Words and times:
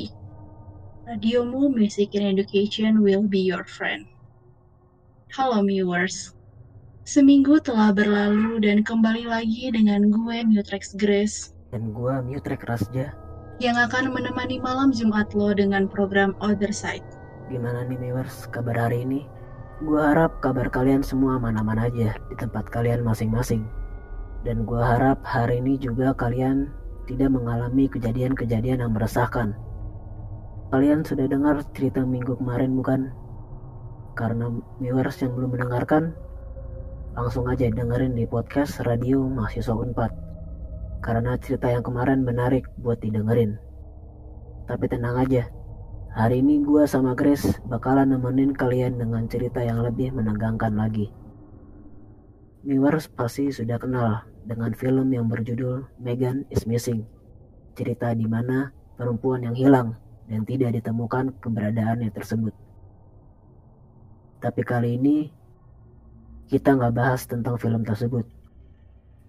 Radiomu 1.06 1.70
Music 1.72 2.10
and 2.12 2.36
Education 2.36 3.00
will 3.00 3.24
be 3.24 3.40
your 3.40 3.64
friend. 3.64 4.04
Halo 5.32 5.64
viewers, 5.64 6.36
seminggu 7.08 7.56
telah 7.64 7.96
berlalu 7.96 8.60
dan 8.60 8.84
kembali 8.84 9.24
lagi 9.24 9.72
dengan 9.72 10.12
gue 10.12 10.44
Mutrex 10.44 10.92
Grace 11.00 11.56
dan 11.72 11.96
gue 11.96 12.14
Mutrex 12.20 12.60
Rasja 12.68 13.16
yang 13.56 13.80
akan 13.80 14.12
menemani 14.12 14.60
malam 14.60 14.92
Jumat 14.92 15.32
lo 15.32 15.56
dengan 15.56 15.88
program 15.88 16.36
Other 16.44 16.68
Side. 16.68 17.08
Gimana 17.48 17.88
nih 17.88 17.96
viewers 17.96 18.44
kabar 18.52 18.76
hari 18.76 19.08
ini? 19.08 19.24
Gue 19.80 20.04
harap 20.04 20.44
kabar 20.44 20.68
kalian 20.68 21.00
semua 21.00 21.40
aman-aman 21.40 21.80
aja 21.80 22.12
di 22.28 22.36
tempat 22.36 22.68
kalian 22.68 23.00
masing-masing. 23.00 23.64
Dan 24.46 24.62
gue 24.62 24.78
harap 24.78 25.26
hari 25.26 25.58
ini 25.58 25.74
juga 25.74 26.14
kalian 26.14 26.70
tidak 27.10 27.34
mengalami 27.34 27.90
kejadian-kejadian 27.90 28.78
yang 28.86 28.94
meresahkan. 28.94 29.58
Kalian 30.70 31.02
sudah 31.02 31.26
dengar 31.26 31.66
cerita 31.74 32.06
minggu 32.06 32.38
kemarin 32.38 32.78
bukan? 32.78 33.10
Karena 34.14 34.46
viewers 34.78 35.18
yang 35.18 35.34
belum 35.34 35.50
mendengarkan, 35.58 36.14
langsung 37.18 37.50
aja 37.50 37.66
dengerin 37.74 38.14
di 38.14 38.22
podcast 38.22 38.86
Radio 38.86 39.26
Mahasiswa 39.26 39.74
Unpad. 39.74 40.14
Karena 41.02 41.34
cerita 41.42 41.66
yang 41.66 41.82
kemarin 41.82 42.22
menarik 42.22 42.70
buat 42.78 43.02
didengerin. 43.02 43.58
Tapi 44.70 44.86
tenang 44.86 45.26
aja, 45.26 45.50
Hari 46.16 46.40
ini 46.40 46.64
gue 46.64 46.88
sama 46.88 47.12
Grace 47.12 47.60
bakalan 47.68 48.08
nemenin 48.08 48.56
kalian 48.56 48.96
dengan 48.96 49.28
cerita 49.28 49.60
yang 49.60 49.84
lebih 49.84 50.16
menegangkan 50.16 50.72
lagi. 50.72 51.12
Viewers 52.64 53.10
pasti 53.12 53.52
sudah 53.52 53.76
kenal 53.76 54.24
dengan 54.46 54.72
film 54.72 55.12
yang 55.12 55.28
berjudul 55.28 55.84
Megan 56.00 56.48
is 56.48 56.64
Missing. 56.64 57.04
Cerita 57.76 58.14
di 58.16 58.24
mana 58.24 58.72
perempuan 58.96 59.44
yang 59.44 59.52
hilang 59.52 59.88
dan 60.30 60.48
tidak 60.48 60.72
ditemukan 60.80 61.36
keberadaannya 61.44 62.08
tersebut. 62.14 62.54
Tapi 64.40 64.62
kali 64.64 64.96
ini 64.96 65.28
kita 66.46 66.78
nggak 66.78 66.94
bahas 66.94 67.26
tentang 67.26 67.58
film 67.58 67.82
tersebut. 67.82 68.24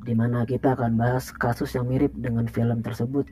Di 0.06 0.14
mana 0.14 0.46
kita 0.46 0.78
akan 0.78 0.96
bahas 0.96 1.34
kasus 1.34 1.74
yang 1.74 1.90
mirip 1.90 2.14
dengan 2.16 2.46
film 2.46 2.86
tersebut 2.86 3.26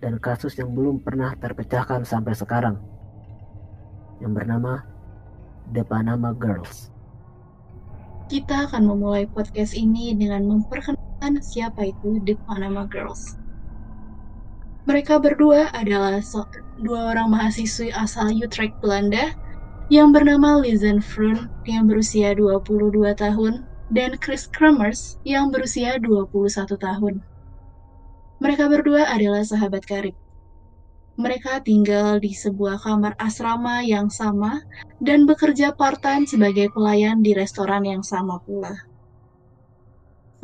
dan 0.00 0.16
kasus 0.18 0.56
yang 0.56 0.72
belum 0.72 1.04
pernah 1.04 1.36
terpecahkan 1.36 2.02
sampai 2.08 2.32
sekarang 2.32 2.80
yang 4.20 4.32
bernama 4.32 4.80
The 5.76 5.84
Panama 5.84 6.32
Girls. 6.32 6.95
Kita 8.26 8.66
akan 8.66 8.90
memulai 8.90 9.30
podcast 9.30 9.70
ini 9.78 10.10
dengan 10.18 10.50
memperkenalkan 10.50 11.38
siapa 11.46 11.86
itu 11.86 12.18
The 12.26 12.34
Panama 12.42 12.82
Girls. 12.82 13.38
Mereka 14.90 15.22
berdua 15.22 15.70
adalah 15.70 16.18
so 16.26 16.42
dua 16.82 17.14
orang 17.14 17.30
mahasiswi 17.30 17.94
asal 17.94 18.34
Utrecht, 18.34 18.74
Belanda 18.82 19.30
yang 19.94 20.10
bernama 20.10 20.58
Lizen 20.58 20.98
Frun 20.98 21.46
yang 21.70 21.86
berusia 21.86 22.34
22 22.34 23.14
tahun 23.14 23.62
dan 23.94 24.18
Chris 24.18 24.50
Kremers 24.50 25.22
yang 25.22 25.54
berusia 25.54 25.94
21 26.02 26.66
tahun. 26.82 27.22
Mereka 28.42 28.66
berdua 28.66 29.06
adalah 29.06 29.46
sahabat 29.46 29.86
karib. 29.86 30.18
Mereka 31.16 31.64
tinggal 31.64 32.20
di 32.20 32.36
sebuah 32.36 32.76
kamar 32.76 33.16
asrama 33.16 33.80
yang 33.80 34.12
sama 34.12 34.60
dan 35.00 35.24
bekerja 35.24 35.72
part-time 35.72 36.28
sebagai 36.28 36.68
pelayan 36.68 37.24
di 37.24 37.32
restoran 37.32 37.88
yang 37.88 38.04
sama 38.04 38.36
pula. 38.44 38.76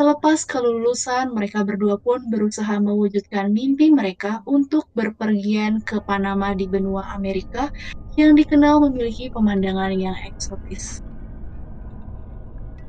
Selepas 0.01 0.49
kelulusan, 0.49 1.37
mereka 1.37 1.61
berdua 1.69 2.01
pun 2.01 2.25
berusaha 2.25 2.81
mewujudkan 2.81 3.53
mimpi 3.53 3.93
mereka 3.93 4.41
untuk 4.49 4.89
berpergian 4.97 5.85
ke 5.85 6.01
Panama 6.01 6.57
di 6.57 6.65
benua 6.65 7.13
Amerika 7.13 7.69
yang 8.17 8.33
dikenal 8.33 8.81
memiliki 8.89 9.29
pemandangan 9.29 9.93
yang 9.93 10.17
eksotis. 10.25 11.05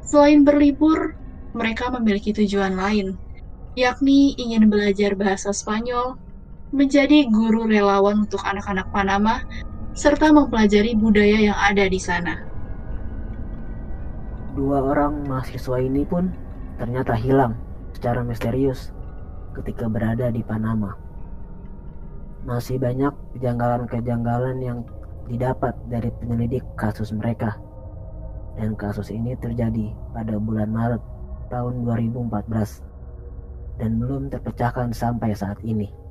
Selain 0.08 0.40
berlibur, 0.48 1.20
mereka 1.52 1.92
memiliki 1.92 2.32
tujuan 2.32 2.80
lain, 2.80 3.20
yakni 3.76 4.40
ingin 4.40 4.72
belajar 4.72 5.20
bahasa 5.20 5.52
Spanyol 5.52 6.16
menjadi 6.74 7.30
guru 7.30 7.70
relawan 7.70 8.26
untuk 8.26 8.42
anak-anak 8.42 8.90
Panama, 8.90 9.46
serta 9.94 10.34
mempelajari 10.34 10.98
budaya 10.98 11.54
yang 11.54 11.58
ada 11.58 11.86
di 11.86 12.02
sana. 12.02 12.42
Dua 14.58 14.82
orang 14.82 15.30
mahasiswa 15.30 15.78
ini 15.78 16.02
pun 16.02 16.34
ternyata 16.82 17.14
hilang 17.14 17.54
secara 17.94 18.26
misterius 18.26 18.90
ketika 19.54 19.86
berada 19.86 20.34
di 20.34 20.42
Panama. 20.42 20.98
Masih 22.44 22.82
banyak 22.82 23.14
kejanggalan-kejanggalan 23.38 24.58
yang 24.60 24.82
didapat 25.30 25.78
dari 25.88 26.10
penyelidik 26.20 26.66
kasus 26.74 27.14
mereka. 27.14 27.56
Dan 28.58 28.74
kasus 28.78 29.10
ini 29.14 29.38
terjadi 29.38 29.94
pada 30.14 30.38
bulan 30.38 30.70
Maret 30.74 31.02
tahun 31.54 31.86
2014 31.86 33.80
dan 33.82 33.92
belum 33.98 34.30
terpecahkan 34.30 34.94
sampai 34.94 35.34
saat 35.34 35.58
ini. 35.66 36.03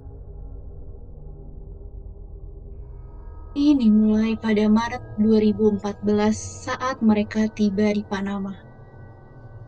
Ini 3.52 3.84
dimulai 3.84 4.32
pada 4.40 4.64
Maret 4.64 5.20
2014 5.20 6.08
saat 6.64 7.04
mereka 7.04 7.52
tiba 7.52 7.92
di 7.92 8.00
Panama. 8.00 8.56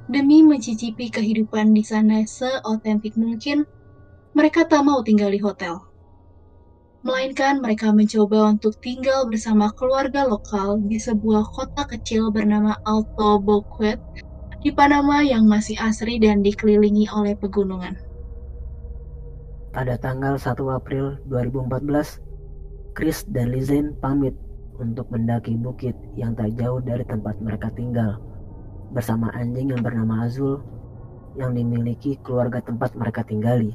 Demi 0.09 0.41
mencicipi 0.41 1.13
kehidupan 1.13 1.77
di 1.77 1.85
sana 1.85 2.25
seotentik 2.25 3.13
mungkin, 3.21 3.69
mereka 4.33 4.65
tak 4.65 4.89
mau 4.89 5.05
tinggal 5.05 5.29
di 5.29 5.37
hotel. 5.37 5.85
Melainkan 7.05 7.61
mereka 7.61 7.93
mencoba 7.93 8.57
untuk 8.57 8.81
tinggal 8.81 9.29
bersama 9.29 9.69
keluarga 9.77 10.25
lokal 10.25 10.81
di 10.81 10.97
sebuah 10.97 11.45
kota 11.53 11.85
kecil 11.85 12.33
bernama 12.33 12.81
Alto 12.89 13.37
Boquet 13.37 14.01
di 14.65 14.73
Panama 14.73 15.21
yang 15.21 15.45
masih 15.45 15.77
asri 15.77 16.17
dan 16.17 16.41
dikelilingi 16.41 17.13
oleh 17.13 17.37
pegunungan. 17.37 18.01
Pada 19.77 20.01
tanggal 20.01 20.41
1 20.41 20.57
April 20.73 21.21
2014, 21.29 22.24
Chris 22.95 23.27
dan 23.27 23.51
Lizen 23.51 23.99
pamit 23.99 24.39
untuk 24.79 25.11
mendaki 25.11 25.59
bukit 25.59 25.99
yang 26.15 26.31
tak 26.39 26.55
jauh 26.55 26.79
dari 26.79 27.03
tempat 27.03 27.35
mereka 27.43 27.67
tinggal 27.75 28.23
bersama 28.95 29.35
anjing 29.35 29.75
yang 29.75 29.83
bernama 29.83 30.23
Azul 30.23 30.63
yang 31.35 31.59
dimiliki 31.59 32.15
keluarga 32.23 32.63
tempat 32.63 32.95
mereka 32.95 33.27
tinggali. 33.27 33.75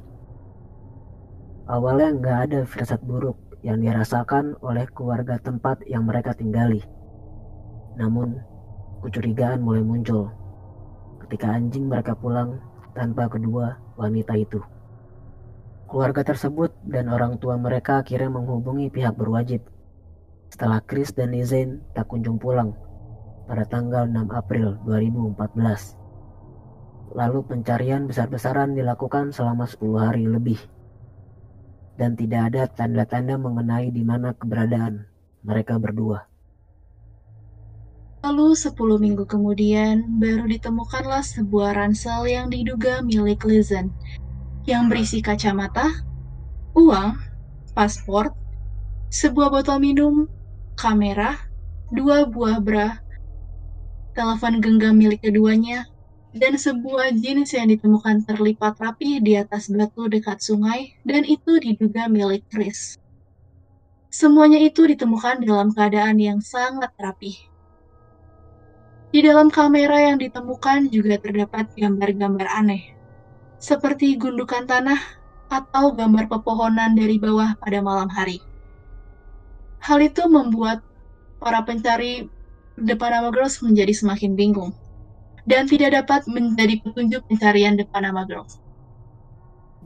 Awalnya 1.67 2.15
nggak 2.15 2.37
ada 2.47 2.59
firasat 2.63 3.03
buruk 3.03 3.35
yang 3.59 3.83
dirasakan 3.83 4.55
oleh 4.63 4.87
keluarga 4.95 5.35
tempat 5.35 5.83
yang 5.83 6.07
mereka 6.07 6.31
tinggali. 6.31 6.79
Namun, 7.99 8.39
kecurigaan 9.03 9.59
mulai 9.59 9.83
muncul 9.83 10.31
ketika 11.27 11.51
anjing 11.51 11.91
mereka 11.91 12.15
pulang 12.15 12.63
tanpa 12.95 13.27
kedua 13.27 13.75
wanita 13.99 14.39
itu. 14.39 14.63
Keluarga 15.89 16.21
tersebut 16.21 16.69
dan 16.85 17.09
orang 17.09 17.41
tua 17.41 17.57
mereka 17.57 18.05
akhirnya 18.05 18.29
menghubungi 18.29 18.93
pihak 18.93 19.17
berwajib. 19.17 19.65
Setelah 20.53 20.85
Chris 20.85 21.09
dan 21.17 21.33
Lizen 21.33 21.81
tak 21.97 22.13
kunjung 22.13 22.37
pulang 22.37 22.77
pada 23.49 23.65
tanggal 23.65 24.05
6 24.05 24.29
April 24.29 24.77
2014. 24.85 27.17
Lalu 27.17 27.39
pencarian 27.41 28.05
besar-besaran 28.05 28.77
dilakukan 28.77 29.33
selama 29.33 29.65
10 29.65 29.81
hari 29.97 30.29
lebih. 30.29 30.61
Dan 31.97 32.13
tidak 32.13 32.53
ada 32.53 32.69
tanda-tanda 32.69 33.41
mengenai 33.41 33.89
di 33.89 34.05
mana 34.05 34.37
keberadaan 34.37 35.09
mereka 35.41 35.81
berdua. 35.81 36.29
Lalu 38.21 38.53
10 38.53 38.77
minggu 38.77 39.25
kemudian 39.25 40.21
baru 40.21 40.45
ditemukanlah 40.45 41.25
sebuah 41.25 41.73
ransel 41.73 42.29
yang 42.29 42.53
diduga 42.53 43.01
milik 43.01 43.41
Lizen 43.41 43.89
yang 44.69 44.85
berisi 44.85 45.17
kacamata, 45.25 45.89
uang, 46.77 47.17
paspor, 47.73 48.29
sebuah 49.09 49.49
botol 49.49 49.81
minum, 49.81 50.29
kamera, 50.77 51.41
dua 51.89 52.29
buah 52.29 52.61
bra, 52.61 53.01
telepon 54.13 54.61
genggam 54.61 54.93
milik 54.93 55.25
keduanya, 55.25 55.89
dan 56.29 56.53
sebuah 56.53 57.17
jeans 57.17 57.49
yang 57.57 57.73
ditemukan 57.73 58.21
terlipat 58.29 58.77
rapi 58.77 59.17
di 59.17 59.33
atas 59.41 59.73
batu 59.73 60.05
dekat 60.05 60.37
sungai, 60.37 60.93
dan 61.01 61.25
itu 61.25 61.57
diduga 61.57 62.05
milik 62.05 62.45
Chris. 62.53 63.01
Semuanya 64.13 64.61
itu 64.61 64.85
ditemukan 64.85 65.41
dalam 65.41 65.73
keadaan 65.73 66.21
yang 66.21 66.37
sangat 66.45 66.93
rapi. 67.01 67.33
Di 69.09 69.25
dalam 69.25 69.49
kamera 69.49 70.13
yang 70.13 70.21
ditemukan 70.21 70.93
juga 70.93 71.17
terdapat 71.17 71.73
gambar-gambar 71.73 72.45
aneh, 72.45 72.98
seperti 73.59 74.15
gundukan 74.15 74.65
tanah 74.65 74.97
atau 75.51 75.91
gambar 75.91 76.31
pepohonan 76.31 76.95
dari 76.95 77.19
bawah 77.19 77.59
pada 77.59 77.79
malam 77.83 78.07
hari. 78.07 78.39
Hal 79.83 79.99
itu 80.03 80.27
membuat 80.27 80.83
para 81.39 81.63
pencari 81.63 82.27
The 82.79 82.95
Panama 82.95 83.31
Girls 83.31 83.59
menjadi 83.59 83.91
semakin 83.91 84.35
bingung 84.39 84.71
dan 85.47 85.67
tidak 85.67 86.03
dapat 86.03 86.27
menjadi 86.31 86.79
petunjuk 86.83 87.27
pencarian 87.27 87.75
The 87.75 87.87
Panama 87.87 88.23
Girls. 88.23 88.59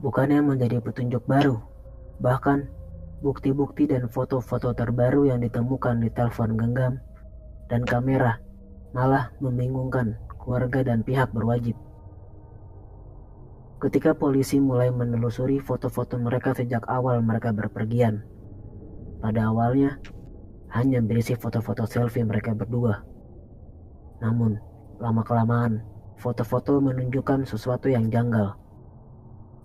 bukannya 0.04 0.44
menjadi 0.44 0.84
petunjuk 0.84 1.24
baru. 1.24 1.64
Bahkan, 2.19 2.68
bukti-bukti 3.24 3.88
dan 3.88 4.12
foto-foto 4.12 4.76
terbaru 4.76 5.31
yang 5.31 5.40
ditemukan 5.40 6.04
di 6.04 6.12
telepon 6.12 6.60
genggam 6.60 7.00
dan 7.72 7.88
kamera 7.88 8.36
malah 8.92 9.31
membingungkan 9.40 10.19
keluarga 10.44 10.84
dan 10.84 11.08
pihak 11.08 11.31
berwajib. 11.31 11.80
Ketika 13.83 14.15
polisi 14.15 14.63
mulai 14.63 14.95
menelusuri 14.95 15.59
foto-foto 15.59 16.15
mereka 16.15 16.56
sejak 16.56 16.88
awal 16.88 17.19
mereka 17.19 17.51
berpergian, 17.51 18.24
pada 19.19 19.51
awalnya 19.51 20.00
hanya 20.71 21.03
berisi 21.03 21.35
foto-foto 21.35 21.83
selfie 21.83 22.24
mereka 22.24 22.56
berdua. 22.56 23.03
Namun, 24.24 24.56
lama-kelamaan, 25.03 25.83
foto-foto 26.15 26.80
menunjukkan 26.80 27.44
sesuatu 27.44 27.91
yang 27.91 28.07
janggal. 28.07 28.56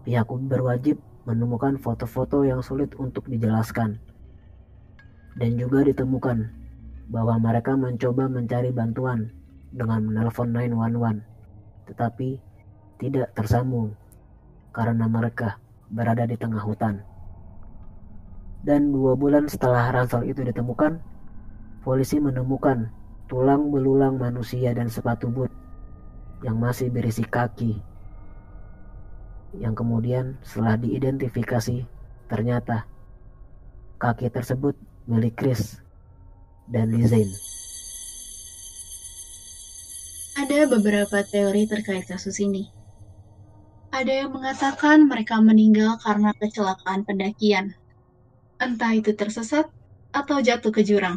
Pihak 0.02 0.26
berwajib 0.50 0.98
menemukan 1.22 1.78
foto-foto 1.78 2.42
yang 2.42 2.58
sulit 2.58 2.98
untuk 2.98 3.30
dijelaskan. 3.30 4.02
Dan 5.38 5.54
juga 5.62 5.86
ditemukan 5.86 6.42
bahwa 7.06 7.38
mereka 7.38 7.78
mencoba 7.78 8.26
mencari 8.26 8.74
bantuan 8.74 9.30
dengan 9.70 10.10
menelpon 10.10 10.50
911, 10.50 11.22
tetapi 11.86 12.42
tidak 12.98 13.30
tersambung 13.38 13.94
karena 14.78 15.10
mereka 15.10 15.58
berada 15.90 16.22
di 16.22 16.38
tengah 16.38 16.62
hutan. 16.62 17.02
Dan 18.62 18.94
dua 18.94 19.18
bulan 19.18 19.50
setelah 19.50 19.90
ransel 19.90 20.22
itu 20.22 20.46
ditemukan, 20.46 21.02
polisi 21.82 22.22
menemukan 22.22 22.86
tulang 23.26 23.74
belulang 23.74 24.22
manusia 24.22 24.70
dan 24.70 24.86
sepatu 24.86 25.26
boot 25.26 25.50
yang 26.46 26.62
masih 26.62 26.94
berisi 26.94 27.26
kaki. 27.26 27.74
Yang 29.58 29.74
kemudian 29.82 30.38
setelah 30.46 30.78
diidentifikasi, 30.78 31.82
ternyata 32.30 32.86
kaki 33.98 34.30
tersebut 34.30 34.78
milik 35.10 35.34
Chris 35.34 35.82
dan 36.70 36.94
Lizaine. 36.94 37.34
Ada 40.38 40.70
beberapa 40.70 41.26
teori 41.26 41.66
terkait 41.66 42.06
kasus 42.06 42.38
ini. 42.38 42.78
Ada 43.88 44.12
yang 44.24 44.36
mengatakan 44.36 45.08
mereka 45.08 45.40
meninggal 45.40 45.96
karena 46.04 46.36
kecelakaan 46.36 47.08
pendakian 47.08 47.72
entah 48.60 48.92
itu 48.92 49.16
tersesat 49.16 49.64
atau 50.12 50.36
jatuh 50.44 50.68
ke 50.68 50.84
jurang. 50.84 51.16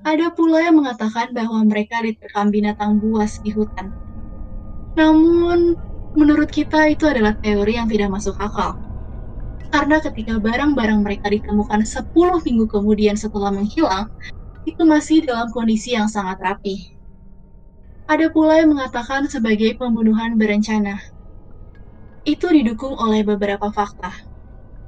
Ada 0.00 0.32
pula 0.32 0.64
yang 0.64 0.80
mengatakan 0.80 1.30
bahwa 1.36 1.60
mereka 1.68 2.00
diterkam 2.00 2.48
binatang 2.48 2.96
buas 2.96 3.36
di 3.36 3.52
hutan. 3.52 3.92
Namun, 4.96 5.76
menurut 6.16 6.48
kita 6.48 6.88
itu 6.88 7.04
adalah 7.04 7.36
teori 7.36 7.76
yang 7.76 7.84
tidak 7.86 8.08
masuk 8.08 8.34
akal. 8.40 8.80
Karena 9.68 10.00
ketika 10.00 10.40
barang-barang 10.40 11.00
mereka 11.04 11.28
ditemukan 11.28 11.84
10 11.84 12.40
minggu 12.40 12.64
kemudian 12.68 13.16
setelah 13.20 13.52
menghilang, 13.52 14.08
itu 14.64 14.82
masih 14.88 15.26
dalam 15.28 15.52
kondisi 15.52 15.92
yang 15.98 16.08
sangat 16.08 16.40
rapi. 16.40 16.76
Ada 18.06 18.30
pula 18.30 18.62
yang 18.62 18.78
mengatakan 18.78 19.26
sebagai 19.26 19.74
pembunuhan 19.74 20.38
berencana. 20.38 21.11
Itu 22.22 22.46
didukung 22.54 22.94
oleh 22.98 23.26
beberapa 23.26 23.70
fakta 23.74 24.14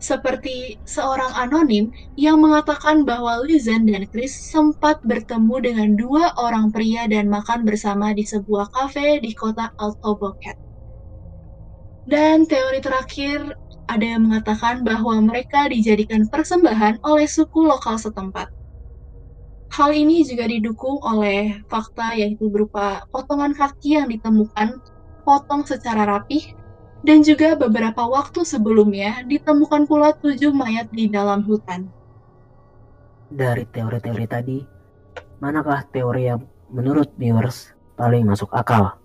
seperti 0.04 0.84
seorang 0.84 1.32
anonim 1.32 1.88
yang 2.12 2.36
mengatakan 2.36 3.08
bahwa 3.08 3.40
Lizen 3.40 3.88
dan 3.88 4.04
Chris 4.12 4.36
sempat 4.52 5.00
bertemu 5.00 5.56
dengan 5.64 5.88
dua 5.96 6.36
orang 6.36 6.68
pria 6.68 7.08
dan 7.08 7.32
makan 7.32 7.64
bersama 7.64 8.12
di 8.12 8.28
sebuah 8.28 8.68
kafe 8.68 9.24
di 9.24 9.32
kota 9.32 9.72
Altoboket. 9.80 10.60
Dan 12.04 12.44
teori 12.44 12.84
terakhir 12.84 13.56
ada 13.88 14.04
yang 14.04 14.28
mengatakan 14.28 14.84
bahwa 14.84 15.16
mereka 15.24 15.72
dijadikan 15.72 16.28
persembahan 16.28 17.00
oleh 17.00 17.24
suku 17.24 17.64
lokal 17.64 17.96
setempat. 17.96 18.52
Hal 19.72 19.90
ini 19.96 20.20
juga 20.28 20.44
didukung 20.44 21.00
oleh 21.00 21.64
fakta 21.72 22.12
yaitu 22.12 22.52
berupa 22.52 23.00
potongan 23.08 23.56
kaki 23.56 23.96
yang 23.96 24.12
ditemukan 24.12 24.76
potong 25.24 25.64
secara 25.64 26.04
rapih 26.04 26.44
dan 27.04 27.20
juga 27.20 27.52
beberapa 27.52 28.08
waktu 28.08 28.48
sebelumnya 28.48 29.20
ditemukan 29.28 29.84
pula 29.84 30.16
tujuh 30.16 30.56
mayat 30.56 30.88
di 30.88 31.12
dalam 31.12 31.44
hutan. 31.44 31.92
Dari 33.28 33.68
teori-teori 33.68 34.24
tadi, 34.24 34.58
manakah 35.36 35.84
teori 35.92 36.32
yang 36.32 36.40
menurut 36.72 37.12
viewers 37.20 37.76
paling 38.00 38.24
masuk 38.24 38.48
akal? 38.56 38.96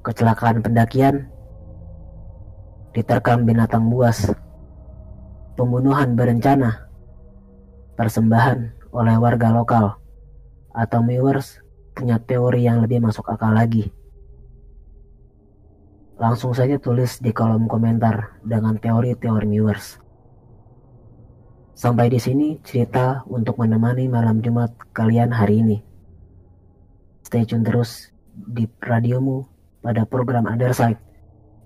Kecelakaan 0.00 0.64
pendakian, 0.64 1.28
diterkam 2.96 3.44
binatang 3.44 3.92
buas, 3.92 4.32
pembunuhan 5.60 6.16
berencana, 6.16 6.88
persembahan 8.00 8.72
oleh 8.96 9.16
warga 9.20 9.52
lokal, 9.52 10.00
atau 10.72 11.04
viewers 11.04 11.60
punya 11.92 12.16
teori 12.16 12.64
yang 12.64 12.80
lebih 12.80 13.04
masuk 13.04 13.28
akal 13.28 13.52
lagi. 13.52 13.92
Langsung 16.18 16.50
saja 16.50 16.74
tulis 16.82 17.22
di 17.22 17.30
kolom 17.30 17.70
komentar 17.70 18.42
dengan 18.42 18.74
teori-teori 18.74 19.46
viewers. 19.46 20.02
Sampai 21.78 22.10
di 22.10 22.18
sini 22.18 22.58
cerita 22.66 23.22
untuk 23.30 23.62
menemani 23.62 24.10
malam 24.10 24.42
Jumat 24.42 24.74
kalian 24.90 25.30
hari 25.30 25.62
ini. 25.62 25.78
Stay 27.22 27.46
tune 27.46 27.62
terus 27.62 28.10
di 28.34 28.66
radiomu 28.82 29.46
pada 29.78 30.02
program 30.02 30.50
Underside 30.50 30.98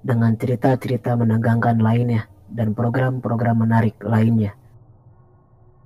dengan 0.05 0.37
cerita-cerita 0.37 1.17
menegangkan 1.17 1.81
lainnya 1.81 2.29
dan 2.53 2.77
program-program 2.77 3.65
menarik 3.65 3.97
lainnya. 4.05 4.53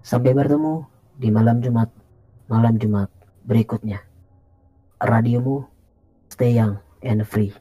Sampai 0.03 0.35
bertemu 0.35 0.83
di 1.15 1.31
malam 1.31 1.63
Jumat, 1.63 1.95
malam 2.51 2.83
Jumat 2.83 3.15
berikutnya. 3.47 4.03
Radiomu, 4.99 5.71
stay 6.35 6.59
young 6.59 6.83
and 7.07 7.23
free. 7.23 7.55